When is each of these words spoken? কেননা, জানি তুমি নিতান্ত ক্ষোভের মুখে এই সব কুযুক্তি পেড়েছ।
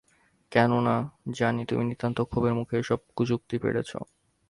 কেননা, 0.51 0.95
জানি 1.31 1.61
তুমি 1.65 1.83
নিতান্ত 1.85 2.17
ক্ষোভের 2.29 2.53
মুখে 2.53 2.75
এই 2.79 2.85
সব 2.89 2.99
কুযুক্তি 3.17 3.55
পেড়েছ। 3.63 3.91